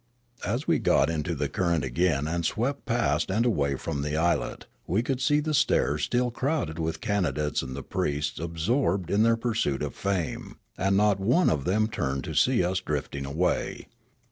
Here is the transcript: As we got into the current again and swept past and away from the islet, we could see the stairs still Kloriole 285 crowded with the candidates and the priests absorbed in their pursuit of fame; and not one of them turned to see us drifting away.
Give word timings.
As 0.43 0.65
we 0.67 0.79
got 0.79 1.11
into 1.11 1.35
the 1.35 1.47
current 1.47 1.83
again 1.83 2.27
and 2.27 2.43
swept 2.43 2.87
past 2.87 3.29
and 3.29 3.45
away 3.45 3.75
from 3.75 4.01
the 4.01 4.17
islet, 4.17 4.65
we 4.87 5.03
could 5.03 5.21
see 5.21 5.39
the 5.39 5.53
stairs 5.53 6.05
still 6.05 6.31
Kloriole 6.31 6.73
285 6.73 6.75
crowded 6.75 6.79
with 6.83 6.95
the 6.95 7.07
candidates 7.07 7.61
and 7.61 7.75
the 7.75 7.83
priests 7.83 8.39
absorbed 8.39 9.11
in 9.11 9.21
their 9.21 9.37
pursuit 9.37 9.83
of 9.83 9.93
fame; 9.93 10.55
and 10.75 10.97
not 10.97 11.19
one 11.19 11.51
of 11.51 11.65
them 11.65 11.87
turned 11.87 12.23
to 12.23 12.33
see 12.33 12.63
us 12.63 12.79
drifting 12.79 13.27
away. 13.27 13.89